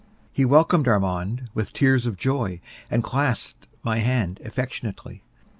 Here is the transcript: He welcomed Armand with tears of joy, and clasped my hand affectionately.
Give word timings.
He 0.33 0.45
welcomed 0.45 0.87
Armand 0.87 1.51
with 1.53 1.73
tears 1.73 2.07
of 2.07 2.17
joy, 2.17 2.59
and 2.89 3.03
clasped 3.03 3.67
my 3.83 3.99
hand 3.99 4.41
affectionately. 4.43 5.21